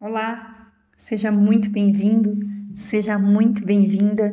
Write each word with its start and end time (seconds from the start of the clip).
Olá, 0.00 0.70
seja 0.96 1.32
muito 1.32 1.68
bem-vindo, 1.68 2.38
seja 2.76 3.18
muito 3.18 3.66
bem-vinda. 3.66 4.32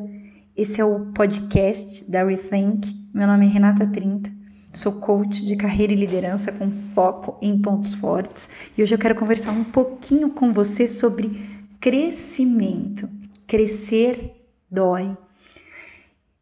Esse 0.55 0.79
é 0.79 0.85
o 0.85 1.07
podcast 1.07 2.07
da 2.07 2.23
Rethink. 2.23 2.95
Meu 3.11 3.25
nome 3.25 3.47
é 3.47 3.49
Renata 3.49 3.87
Trinta, 3.87 4.31
sou 4.71 4.99
coach 4.99 5.43
de 5.43 5.55
carreira 5.55 5.91
e 5.91 5.95
liderança 5.95 6.51
com 6.51 6.69
foco 6.93 7.39
em 7.41 7.59
pontos 7.59 7.95
fortes 7.95 8.47
e 8.77 8.83
hoje 8.83 8.93
eu 8.93 8.99
quero 8.99 9.15
conversar 9.15 9.53
um 9.53 9.63
pouquinho 9.63 10.29
com 10.29 10.53
você 10.53 10.87
sobre 10.87 11.65
crescimento. 11.79 13.09
Crescer 13.47 14.47
dói. 14.69 15.17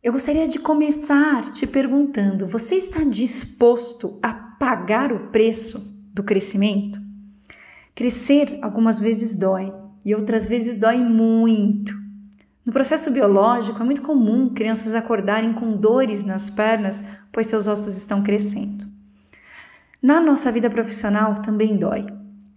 Eu 0.04 0.12
gostaria 0.12 0.50
de 0.50 0.60
começar 0.60 1.50
te 1.50 1.66
perguntando: 1.66 2.46
você 2.46 2.76
está 2.76 3.06
disposto 3.06 4.20
a 4.22 4.34
pagar 4.34 5.14
o 5.14 5.30
preço 5.30 5.80
do 6.14 6.24
crescimento? 6.24 7.03
Crescer 7.96 8.58
algumas 8.64 9.00
vezes 9.00 9.36
dói 9.36 9.72
e 10.04 10.16
outras 10.16 10.48
vezes 10.48 10.76
dói 10.76 10.98
muito. 10.98 11.94
No 12.66 12.74
processo 12.74 13.12
biológico, 13.12 13.80
é 13.82 13.86
muito 13.86 14.02
comum 14.02 14.50
crianças 14.50 14.96
acordarem 14.96 15.54
com 15.54 15.78
dores 15.78 16.24
nas 16.24 16.50
pernas, 16.50 17.04
pois 17.32 17.48
seus 17.48 17.68
ossos 17.68 17.96
estão 17.96 18.24
crescendo. 18.24 18.88
Na 20.02 20.20
nossa 20.20 20.52
vida 20.52 20.70
profissional 20.70 21.36
também 21.36 21.78
dói. 21.78 22.08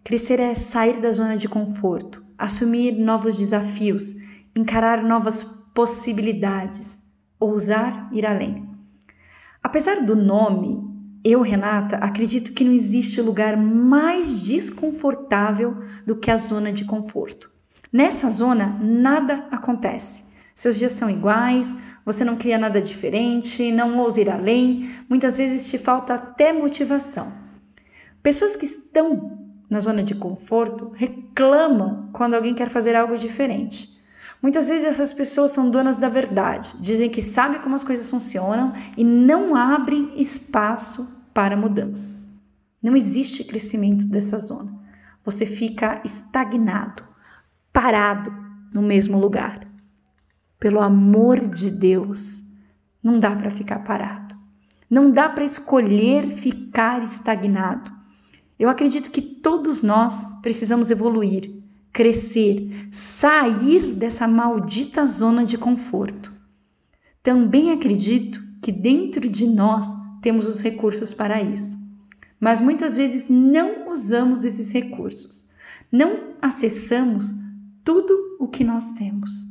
Crescer 0.03 0.41
é 0.41 0.55
sair 0.55 1.01
da 1.03 1.13
zona 1.13 1.37
de 1.37 1.49
conforto, 1.49 2.25
assumir 2.39 2.93
novos 2.93 3.37
desafios, 3.37 4.15
encarar 4.55 5.03
novas 5.03 5.45
possibilidades, 5.75 6.99
ousar 7.39 8.09
ir 8.11 8.25
além. 8.25 8.67
Apesar 9.63 10.03
do 10.03 10.17
nome 10.17 10.86
eu, 11.29 11.43
Renata, 11.43 11.97
acredito 11.97 12.53
que 12.53 12.65
não 12.65 12.73
existe 12.73 13.21
lugar 13.21 13.57
mais 13.57 14.31
desconfortável 14.31 15.77
do 16.07 16.15
que 16.15 16.31
a 16.31 16.37
zona 16.37 16.73
de 16.73 16.85
conforto. 16.85 17.51
Nessa 17.93 18.31
zona, 18.31 18.79
nada 18.81 19.45
acontece. 19.51 20.23
Seus 20.55 20.77
dias 20.77 20.93
são 20.93 21.11
iguais, 21.11 21.77
você 22.05 22.25
não 22.25 22.37
cria 22.37 22.57
nada 22.57 22.81
diferente, 22.81 23.73
não 23.73 23.99
ousa 23.99 24.21
ir 24.21 24.31
além, 24.31 24.89
muitas 25.09 25.37
vezes 25.37 25.69
te 25.69 25.79
falta 25.79 26.15
até 26.15 26.53
motivação. 26.53 27.33
Pessoas 28.23 28.55
que 28.55 28.67
estão 28.67 29.37
na 29.69 29.81
zona 29.81 30.05
de 30.05 30.15
conforto 30.15 30.93
reclamam 30.95 32.09
quando 32.13 32.35
alguém 32.35 32.55
quer 32.55 32.71
fazer 32.71 32.95
algo 32.95 33.19
diferente. 33.19 33.97
Muitas 34.41 34.69
vezes 34.69 34.87
essas 34.87 35.13
pessoas 35.13 35.51
são 35.51 35.69
donas 35.69 35.99
da 35.99 36.09
verdade, 36.09 36.73
dizem 36.79 37.11
que 37.11 37.21
sabem 37.21 37.61
como 37.61 37.75
as 37.75 37.83
coisas 37.83 38.09
funcionam 38.09 38.73
e 38.97 39.03
não 39.03 39.57
abrem 39.57 40.13
espaço 40.15 41.16
para 41.37 41.55
mudanças. 41.55 42.33
Não 42.83 42.97
existe 42.97 43.45
crescimento 43.45 44.09
dessa 44.09 44.39
zona. 44.39 44.75
Você 45.23 45.45
fica 45.45 46.01
estagnado, 46.03 47.05
parado 47.71 48.33
no 48.73 48.81
mesmo 48.81 49.19
lugar. 49.19 49.61
Pelo 50.59 50.81
amor 50.81 51.39
de 51.41 51.71
Deus, 51.71 52.43
não 53.03 53.21
dá 53.21 53.37
para 53.37 53.51
ficar 53.51 53.81
parado. 53.81 54.35
Não 54.89 55.11
dá 55.11 55.29
para 55.29 55.45
escolher 55.45 56.33
ficar 56.33 57.03
estagnado. 57.03 57.93
Eu 58.59 58.71
acredito 58.71 59.11
que 59.11 59.21
todos 59.21 59.83
nós 59.83 60.27
precisamos 60.41 60.91
evoluir, 60.91 61.53
crescer, 61.93 62.89
sair 62.91 63.95
dessa 63.95 64.27
maldita 64.27 65.05
zona 65.05 65.45
de 65.45 65.59
conforto. 65.59 66.33
Também 67.23 67.73
acredito 67.73 68.43
que 68.63 68.73
dentro 68.73 69.29
de 69.29 69.47
nós 69.47 69.87
temos 70.21 70.47
os 70.47 70.61
recursos 70.61 71.15
para 71.15 71.43
isso. 71.43 71.79
Mas 72.39 72.61
muitas 72.61 72.95
vezes 72.97 73.27
não 73.29 73.89
usamos 73.89 74.45
esses 74.45 74.73
recursos, 74.73 75.49
não 75.91 76.35
acessamos 76.41 77.35
tudo 77.85 78.37
o 78.39 78.49
que 78.49 78.65
nós 78.65 78.93
temos. 78.93 79.47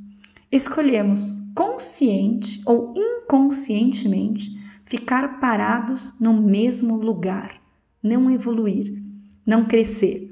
Escolhemos 0.51 1.39
consciente 1.55 2.61
ou 2.65 2.93
inconscientemente 2.95 4.55
ficar 4.85 5.39
parados 5.39 6.13
no 6.19 6.33
mesmo 6.33 6.95
lugar, 6.95 7.59
não 8.01 8.29
evoluir, 8.29 9.01
não 9.45 9.65
crescer. 9.65 10.31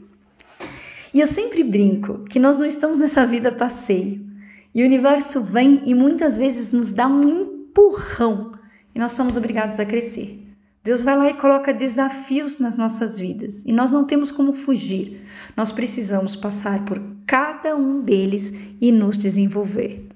E 1.14 1.20
eu 1.20 1.28
sempre 1.28 1.64
brinco 1.64 2.24
que 2.26 2.40
nós 2.40 2.58
não 2.58 2.66
estamos 2.66 3.00
nessa 3.00 3.26
vida 3.26 3.52
passeio. 3.52 4.24
E 4.74 4.82
o 4.82 4.86
universo 4.86 5.42
vem 5.42 5.82
e 5.86 5.94
muitas 5.94 6.36
vezes 6.36 6.74
nos 6.74 6.92
dá 6.92 7.08
um 7.08 7.24
empurrão 7.24 8.54
e 8.94 9.00
nós 9.00 9.14
somos 9.14 9.38
obrigados 9.38 9.80
a 9.80 9.86
crescer. 9.86 10.40
Deus 10.84 11.02
vai 11.02 11.18
lá 11.18 11.30
e 11.30 11.36
coloca 11.36 11.74
desafios 11.74 12.60
nas 12.60 12.76
nossas 12.76 13.18
vidas 13.18 13.64
e 13.66 13.72
nós 13.72 13.90
não 13.90 14.04
temos 14.04 14.32
como 14.32 14.52
fugir. 14.52 15.22
Nós 15.56 15.72
precisamos 15.72 16.36
passar 16.36 16.84
por 16.84 17.02
cada 17.26 17.76
um 17.76 18.02
deles 18.02 18.52
e 18.82 18.92
nos 18.92 19.18
desenvolver. 19.18 20.10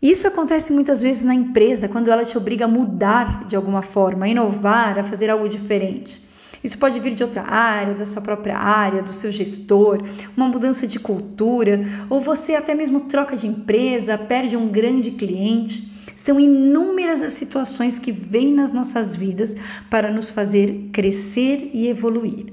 Isso 0.00 0.26
acontece 0.26 0.72
muitas 0.72 1.00
vezes 1.00 1.22
na 1.22 1.34
empresa, 1.34 1.88
quando 1.88 2.10
ela 2.10 2.24
te 2.24 2.36
obriga 2.36 2.64
a 2.64 2.68
mudar 2.68 3.44
de 3.46 3.54
alguma 3.54 3.82
forma, 3.82 4.24
a 4.24 4.28
inovar, 4.28 4.98
a 4.98 5.04
fazer 5.04 5.30
algo 5.30 5.48
diferente. 5.48 6.26
Isso 6.64 6.78
pode 6.78 6.98
vir 6.98 7.14
de 7.14 7.22
outra 7.22 7.42
área, 7.42 7.94
da 7.94 8.06
sua 8.06 8.22
própria 8.22 8.56
área, 8.56 9.02
do 9.02 9.12
seu 9.12 9.30
gestor, 9.30 10.02
uma 10.36 10.48
mudança 10.48 10.86
de 10.86 10.98
cultura, 10.98 11.84
ou 12.08 12.20
você 12.20 12.54
até 12.54 12.74
mesmo 12.74 13.02
troca 13.02 13.36
de 13.36 13.46
empresa, 13.46 14.16
perde 14.16 14.56
um 14.56 14.68
grande 14.68 15.10
cliente. 15.10 15.91
São 16.16 16.38
inúmeras 16.38 17.22
as 17.22 17.32
situações 17.32 17.98
que 17.98 18.12
vêm 18.12 18.52
nas 18.52 18.72
nossas 18.72 19.14
vidas 19.16 19.54
para 19.90 20.10
nos 20.10 20.30
fazer 20.30 20.90
crescer 20.92 21.70
e 21.72 21.88
evoluir. 21.88 22.52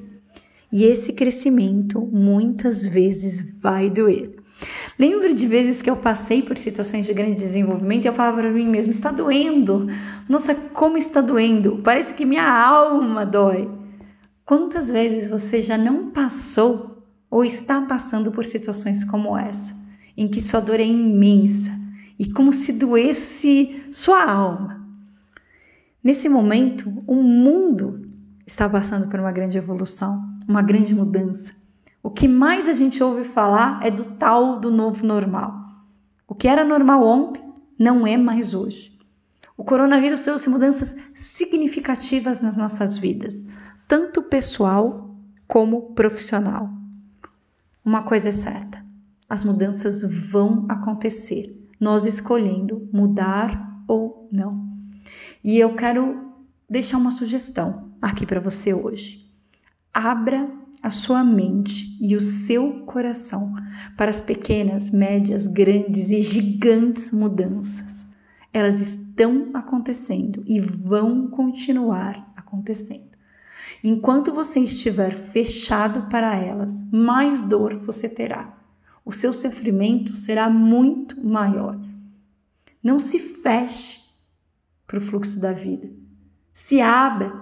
E 0.71 0.83
esse 0.83 1.13
crescimento 1.13 2.05
muitas 2.05 2.85
vezes 2.85 3.43
vai 3.59 3.89
doer. 3.89 4.35
Lembro 4.97 5.33
de 5.33 5.47
vezes 5.47 5.81
que 5.81 5.89
eu 5.89 5.95
passei 5.95 6.41
por 6.41 6.57
situações 6.57 7.05
de 7.05 7.13
grande 7.13 7.39
desenvolvimento 7.39 8.05
e 8.05 8.07
eu 8.07 8.13
falava 8.13 8.41
para 8.41 8.51
mim 8.51 8.67
mesmo: 8.67 8.91
está 8.91 9.11
doendo. 9.11 9.87
Nossa, 10.27 10.53
como 10.53 10.97
está 10.97 11.21
doendo. 11.21 11.79
Parece 11.83 12.13
que 12.13 12.25
minha 12.25 12.51
alma 12.51 13.25
dói. 13.25 13.69
Quantas 14.45 14.91
vezes 14.91 15.29
você 15.29 15.61
já 15.61 15.77
não 15.77 16.09
passou 16.09 17.03
ou 17.29 17.45
está 17.45 17.81
passando 17.81 18.31
por 18.31 18.45
situações 18.45 19.03
como 19.03 19.37
essa, 19.37 19.75
em 20.17 20.27
que 20.27 20.41
sua 20.41 20.59
dor 20.59 20.79
é 20.79 20.85
imensa, 20.85 21.71
e 22.19 22.29
como 22.29 22.51
se 22.51 22.73
doesse 22.73 23.81
sua 23.93 24.29
alma. 24.29 24.85
Nesse 26.03 26.27
momento, 26.27 26.91
o 27.07 27.15
mundo 27.15 28.09
está 28.45 28.67
passando 28.67 29.07
por 29.07 29.19
uma 29.19 29.31
grande 29.31 29.57
evolução, 29.57 30.21
uma 30.47 30.61
grande 30.61 30.93
mudança. 30.93 31.53
O 32.03 32.11
que 32.11 32.27
mais 32.27 32.67
a 32.67 32.73
gente 32.73 33.01
ouve 33.01 33.23
falar 33.23 33.79
é 33.81 33.89
do 33.89 34.03
tal 34.15 34.59
do 34.59 34.69
novo 34.69 35.05
normal. 35.05 35.53
O 36.27 36.35
que 36.35 36.47
era 36.47 36.65
normal 36.65 37.03
ontem 37.03 37.43
não 37.77 38.05
é 38.05 38.17
mais 38.17 38.53
hoje. 38.53 38.97
O 39.55 39.63
coronavírus 39.63 40.21
trouxe 40.21 40.49
mudanças 40.49 40.95
significativas 41.15 42.39
nas 42.39 42.57
nossas 42.57 42.97
vidas, 42.97 43.45
tanto 43.87 44.21
pessoal 44.23 45.15
como 45.47 45.93
profissional. 45.93 46.69
Uma 47.83 48.03
coisa 48.03 48.29
é 48.29 48.33
certa: 48.33 48.83
as 49.27 49.43
mudanças 49.43 50.01
vão 50.03 50.65
acontecer 50.69 51.58
nós 51.79 52.05
escolhendo 52.05 52.87
mudar 52.91 53.83
ou 53.87 54.27
não. 54.31 54.67
E 55.43 55.57
eu 55.57 55.75
quero 55.75 56.33
deixar 56.69 56.97
uma 56.97 57.11
sugestão 57.11 57.91
aqui 58.01 58.25
para 58.25 58.39
você 58.39 58.73
hoje. 58.73 59.25
Abra 59.93 60.49
a 60.83 60.89
sua 60.89 61.23
mente 61.23 61.97
e 61.99 62.15
o 62.15 62.19
seu 62.19 62.85
coração 62.85 63.53
para 63.97 64.11
as 64.11 64.21
pequenas, 64.21 64.91
médias, 64.91 65.47
grandes 65.47 66.09
e 66.11 66.21
gigantes 66.21 67.11
mudanças. 67.11 68.05
Elas 68.53 68.79
estão 68.81 69.49
acontecendo 69.53 70.43
e 70.45 70.59
vão 70.59 71.27
continuar 71.27 72.31
acontecendo. 72.35 73.09
Enquanto 73.83 74.33
você 74.33 74.59
estiver 74.59 75.13
fechado 75.13 76.09
para 76.09 76.35
elas, 76.35 76.71
mais 76.91 77.41
dor 77.43 77.79
você 77.79 78.09
terá 78.09 78.57
o 79.09 79.11
seu 79.11 79.33
sofrimento 79.33 80.13
será 80.13 80.47
muito 80.47 81.19
maior. 81.25 81.75
Não 82.81 82.99
se 82.99 83.17
feche 83.17 83.99
para 84.85 84.99
o 84.99 85.01
fluxo 85.01 85.39
da 85.39 85.51
vida. 85.51 85.89
Se 86.53 86.79
abra 86.79 87.33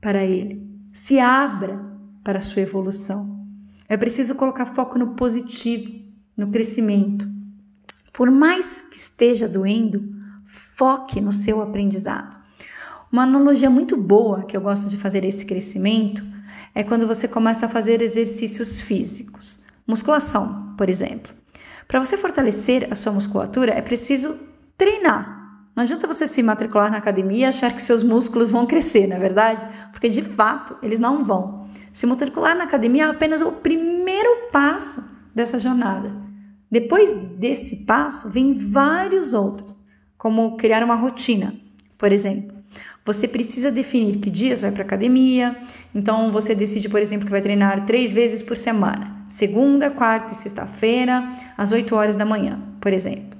para 0.00 0.24
ele. 0.24 0.64
Se 0.92 1.18
abra 1.18 1.84
para 2.22 2.38
a 2.38 2.40
sua 2.40 2.62
evolução. 2.62 3.44
É 3.88 3.96
preciso 3.96 4.36
colocar 4.36 4.66
foco 4.66 4.96
no 4.96 5.16
positivo, 5.16 6.00
no 6.36 6.52
crescimento. 6.52 7.28
Por 8.12 8.30
mais 8.30 8.80
que 8.82 8.96
esteja 8.96 9.48
doendo, 9.48 10.14
foque 10.46 11.20
no 11.20 11.32
seu 11.32 11.60
aprendizado. 11.60 12.38
Uma 13.10 13.24
analogia 13.24 13.68
muito 13.68 13.96
boa 13.96 14.44
que 14.44 14.56
eu 14.56 14.60
gosto 14.60 14.88
de 14.88 14.96
fazer 14.96 15.24
esse 15.24 15.44
crescimento 15.44 16.22
é 16.76 16.84
quando 16.84 17.08
você 17.08 17.26
começa 17.26 17.66
a 17.66 17.68
fazer 17.68 18.00
exercícios 18.02 18.80
físicos. 18.80 19.64
Musculação, 19.84 20.67
por 20.78 20.88
exemplo. 20.88 21.34
Para 21.86 22.00
você 22.00 22.16
fortalecer 22.16 22.88
a 22.90 22.94
sua 22.94 23.12
musculatura, 23.12 23.72
é 23.72 23.82
preciso 23.82 24.38
treinar. 24.78 25.36
Não 25.74 25.84
adianta 25.84 26.06
você 26.06 26.26
se 26.26 26.42
matricular 26.42 26.90
na 26.90 26.96
academia 26.98 27.46
e 27.46 27.48
achar 27.48 27.72
que 27.72 27.82
seus 27.82 28.02
músculos 28.02 28.50
vão 28.50 28.66
crescer, 28.66 29.06
não 29.06 29.16
é 29.16 29.20
verdade? 29.20 29.66
Porque 29.92 30.08
de 30.08 30.22
fato 30.22 30.76
eles 30.82 30.98
não 30.98 31.24
vão. 31.24 31.68
Se 31.92 32.06
matricular 32.06 32.56
na 32.56 32.64
academia 32.64 33.04
é 33.04 33.10
apenas 33.10 33.40
o 33.40 33.52
primeiro 33.52 34.48
passo 34.50 35.04
dessa 35.34 35.58
jornada. 35.58 36.10
Depois 36.70 37.10
desse 37.36 37.76
passo, 37.76 38.28
vem 38.28 38.54
vários 38.54 39.34
outros, 39.34 39.78
como 40.16 40.56
criar 40.56 40.82
uma 40.82 40.94
rotina, 40.94 41.54
por 41.96 42.12
exemplo. 42.12 42.58
Você 43.04 43.26
precisa 43.26 43.70
definir 43.70 44.18
que 44.18 44.28
dias 44.28 44.60
vai 44.60 44.70
para 44.70 44.82
academia. 44.82 45.56
Então 45.94 46.30
você 46.30 46.54
decide, 46.54 46.90
por 46.90 47.00
exemplo, 47.00 47.24
que 47.24 47.30
vai 47.30 47.40
treinar 47.40 47.86
três 47.86 48.12
vezes 48.12 48.42
por 48.42 48.56
semana: 48.56 49.17
segunda, 49.28 49.90
quarta 49.90 50.32
e 50.32 50.36
sexta-feira, 50.36 51.22
às 51.56 51.72
8 51.72 51.94
horas 51.94 52.16
da 52.16 52.24
manhã, 52.24 52.60
por 52.80 52.92
exemplo. 52.92 53.38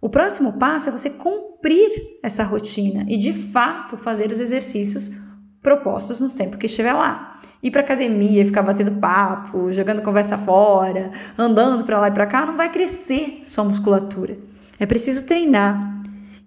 O 0.00 0.08
próximo 0.08 0.54
passo 0.54 0.88
é 0.88 0.92
você 0.92 1.08
cumprir 1.08 2.18
essa 2.22 2.44
rotina 2.44 3.04
e 3.08 3.16
de 3.16 3.32
fato 3.32 3.96
fazer 3.96 4.30
os 4.30 4.38
exercícios 4.38 5.10
propostos 5.62 6.20
no 6.20 6.28
tempo 6.28 6.58
que 6.58 6.66
estiver 6.66 6.92
lá. 6.92 7.40
Ir 7.62 7.70
para 7.70 7.80
academia, 7.80 8.44
ficar 8.44 8.62
batendo 8.62 9.00
papo, 9.00 9.72
jogando 9.72 10.02
conversa 10.02 10.36
fora, 10.36 11.10
andando 11.38 11.84
para 11.84 11.98
lá 11.98 12.08
e 12.08 12.12
para 12.12 12.26
cá, 12.26 12.44
não 12.44 12.54
vai 12.54 12.70
crescer 12.70 13.40
sua 13.44 13.64
musculatura. 13.64 14.36
É 14.78 14.84
preciso 14.84 15.24
treinar. 15.24 16.02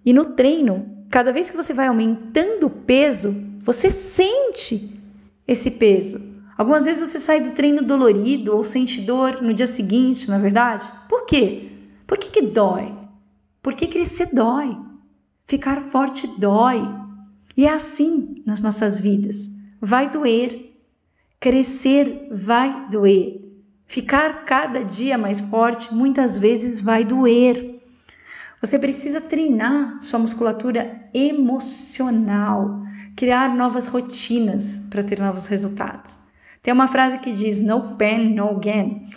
E 0.06 0.12
no 0.12 0.24
treino, 0.24 1.04
cada 1.10 1.32
vez 1.32 1.50
que 1.50 1.56
você 1.56 1.74
vai 1.74 1.88
aumentando 1.88 2.68
o 2.68 2.70
peso, 2.70 3.34
você 3.64 3.90
sente 3.90 5.00
esse 5.48 5.70
peso. 5.70 6.27
Algumas 6.58 6.84
vezes 6.84 7.08
você 7.08 7.20
sai 7.20 7.40
do 7.40 7.52
treino 7.52 7.82
dolorido 7.82 8.56
ou 8.56 8.64
sente 8.64 9.00
dor 9.00 9.40
no 9.40 9.54
dia 9.54 9.68
seguinte, 9.68 10.28
na 10.28 10.38
é 10.38 10.40
verdade? 10.40 10.90
Por 11.08 11.24
quê? 11.24 11.70
Por 12.04 12.18
que, 12.18 12.30
que 12.30 12.42
dói? 12.42 12.92
Porque 13.62 13.86
crescer 13.86 14.30
dói. 14.32 14.76
Ficar 15.46 15.82
forte 15.82 16.26
dói. 16.36 16.82
E 17.56 17.64
é 17.64 17.72
assim 17.72 18.42
nas 18.44 18.60
nossas 18.60 18.98
vidas. 18.98 19.48
Vai 19.80 20.10
doer. 20.10 20.74
Crescer 21.38 22.26
vai 22.32 22.88
doer. 22.90 23.40
Ficar 23.86 24.44
cada 24.44 24.84
dia 24.84 25.16
mais 25.16 25.40
forte 25.40 25.94
muitas 25.94 26.36
vezes 26.36 26.80
vai 26.80 27.04
doer. 27.04 27.80
Você 28.60 28.80
precisa 28.80 29.20
treinar 29.20 30.02
sua 30.02 30.18
musculatura 30.18 31.08
emocional, 31.14 32.82
criar 33.14 33.54
novas 33.54 33.86
rotinas 33.86 34.78
para 34.90 35.04
ter 35.04 35.20
novos 35.20 35.46
resultados. 35.46 36.18
Tem 36.68 36.74
uma 36.74 36.86
frase 36.86 37.18
que 37.20 37.32
diz: 37.32 37.62
No 37.62 37.96
pain, 37.96 38.34
no 38.34 38.58
gain. 38.58 39.08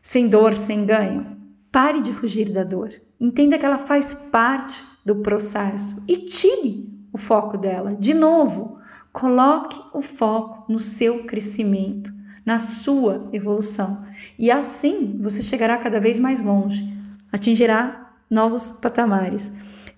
Sem 0.00 0.26
dor, 0.26 0.56
sem 0.56 0.86
ganho. 0.86 1.36
Pare 1.70 2.00
de 2.00 2.14
fugir 2.14 2.50
da 2.50 2.64
dor. 2.64 2.94
Entenda 3.20 3.58
que 3.58 3.66
ela 3.66 3.76
faz 3.76 4.14
parte 4.14 4.82
do 5.04 5.16
processo 5.16 6.02
e 6.08 6.16
tire 6.16 6.88
o 7.12 7.18
foco 7.18 7.58
dela. 7.58 7.94
De 7.94 8.14
novo, 8.14 8.78
coloque 9.12 9.78
o 9.92 10.00
foco 10.00 10.72
no 10.72 10.78
seu 10.78 11.24
crescimento, 11.24 12.10
na 12.42 12.58
sua 12.58 13.28
evolução. 13.34 14.02
E 14.38 14.50
assim 14.50 15.18
você 15.20 15.42
chegará 15.42 15.76
cada 15.76 16.00
vez 16.00 16.18
mais 16.18 16.40
longe, 16.40 16.90
atingirá 17.30 18.14
novos 18.30 18.72
patamares. 18.72 19.52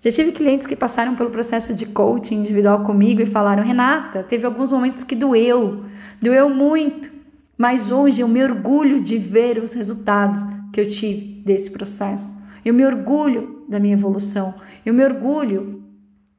Já 0.07 0.13
tive 0.13 0.31
clientes 0.31 0.69
que 0.69 0.77
passaram 0.77 1.17
pelo 1.17 1.31
processo 1.31 1.75
de 1.75 1.85
coaching 1.85 2.37
individual 2.37 2.85
comigo 2.85 3.21
e 3.21 3.27
falaram: 3.27 3.65
Renata, 3.65 4.23
teve 4.23 4.47
alguns 4.47 4.71
momentos 4.71 5.03
que 5.03 5.17
doeu, 5.17 5.83
doeu 6.23 6.49
muito, 6.49 7.11
mas 7.59 7.91
hoje 7.91 8.21
eu 8.21 8.29
me 8.29 8.41
orgulho 8.41 9.01
de 9.01 9.19
ver 9.19 9.61
os 9.61 9.73
resultados 9.73 10.41
que 10.73 10.81
eu 10.81 10.89
tive 10.89 11.43
desse 11.45 11.73
processo. 11.73 12.37
Eu 12.65 12.73
me 12.73 12.87
orgulho 12.87 13.65
da 13.69 13.81
minha 13.81 13.95
evolução, 13.95 14.55
eu 14.85 14.95
me 14.95 15.03
orgulho 15.03 15.83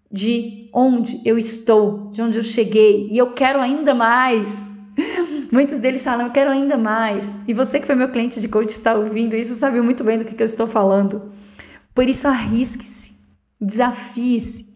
de 0.10 0.70
onde 0.74 1.20
eu 1.26 1.38
estou, 1.38 2.10
de 2.14 2.22
onde 2.22 2.38
eu 2.38 2.44
cheguei 2.44 3.10
e 3.12 3.18
eu 3.18 3.34
quero 3.34 3.60
ainda 3.60 3.94
mais. 3.94 4.48
Muitos 5.52 5.82
deles 5.82 6.06
falam, 6.06 6.28
eu 6.28 6.32
quero 6.32 6.52
ainda 6.52 6.78
mais. 6.78 7.30
E 7.46 7.54
você 7.54 7.82
que 7.82 7.86
foi 7.86 7.96
meu 7.96 8.08
cliente 8.08 8.40
de 8.40 8.48
coach 8.48 8.70
está 8.70 8.94
ouvindo 8.94 9.36
isso, 9.36 9.56
sabe 9.56 9.82
muito 9.82 10.06
bem 10.06 10.18
do 10.18 10.24
que, 10.24 10.36
que 10.36 10.42
eu 10.42 10.46
estou 10.46 10.68
falando. 10.68 11.34
Por 11.94 12.08
isso, 12.08 12.30
arrisque-se, 12.30 12.97
desafie-se, 13.60 14.68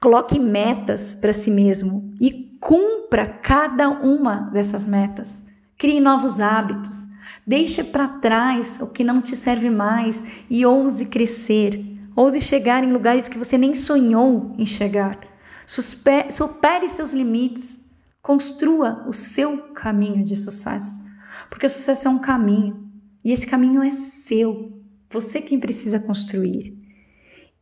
coloque 0.00 0.38
metas 0.38 1.14
para 1.14 1.32
si 1.32 1.50
mesmo 1.50 2.12
e 2.20 2.56
cumpra 2.60 3.26
cada 3.26 3.88
uma 3.88 4.50
dessas 4.52 4.84
metas. 4.84 5.42
Crie 5.76 6.00
novos 6.00 6.40
hábitos, 6.40 7.08
deixe 7.46 7.82
para 7.82 8.08
trás 8.08 8.78
o 8.80 8.86
que 8.86 9.02
não 9.02 9.20
te 9.20 9.34
serve 9.34 9.70
mais 9.70 10.22
e 10.48 10.64
ouse 10.64 11.06
crescer. 11.06 11.84
Ouse 12.16 12.40
chegar 12.40 12.84
em 12.84 12.92
lugares 12.92 13.28
que 13.28 13.38
você 13.38 13.58
nem 13.58 13.74
sonhou 13.74 14.54
em 14.56 14.64
chegar. 14.64 15.18
supere 15.66 16.88
seus 16.88 17.12
limites. 17.12 17.80
Construa 18.22 19.04
o 19.06 19.12
seu 19.12 19.58
caminho 19.74 20.24
de 20.24 20.36
sucesso. 20.36 21.02
Porque 21.50 21.66
o 21.66 21.70
sucesso 21.70 22.08
é 22.08 22.10
um 22.10 22.18
caminho. 22.18 22.88
E 23.24 23.32
esse 23.32 23.46
caminho 23.46 23.82
é 23.82 23.90
seu. 23.90 24.80
Você 25.10 25.40
quem 25.40 25.58
precisa 25.58 25.98
construir. 25.98 26.83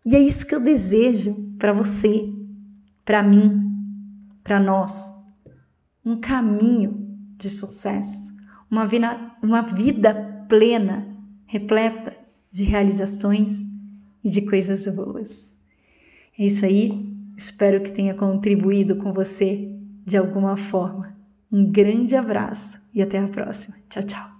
E 0.04 0.16
é 0.16 0.18
isso 0.18 0.46
que 0.46 0.54
eu 0.54 0.60
desejo 0.60 1.34
para 1.58 1.72
você, 1.72 2.28
para 3.04 3.22
mim, 3.22 3.70
para 4.42 4.58
nós. 4.58 5.12
Um 6.04 6.20
caminho 6.20 7.16
de 7.38 7.48
sucesso, 7.48 8.34
uma 8.70 8.86
vida, 8.86 9.32
uma 9.42 9.62
vida 9.62 10.44
plena, 10.48 11.06
repleta 11.46 12.16
de 12.50 12.64
realizações 12.64 13.64
e 14.24 14.30
de 14.30 14.42
coisas 14.42 14.86
boas. 14.86 15.52
É 16.38 16.46
isso 16.46 16.64
aí. 16.64 17.10
Espero 17.36 17.82
que 17.82 17.92
tenha 17.92 18.14
contribuído 18.14 18.96
com 18.96 19.12
você 19.12 19.72
de 20.04 20.16
alguma 20.16 20.56
forma. 20.56 21.16
Um 21.50 21.70
grande 21.70 22.16
abraço 22.16 22.80
e 22.94 23.02
até 23.02 23.18
a 23.18 23.28
próxima. 23.28 23.76
Tchau, 23.88 24.02
tchau. 24.04 24.31